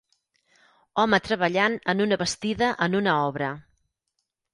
Home 1.01 1.19
treballant 1.27 1.75
en 1.93 2.01
una 2.05 2.17
bastida 2.21 2.71
en 2.87 2.97
una 3.01 3.13
obra. 3.27 3.51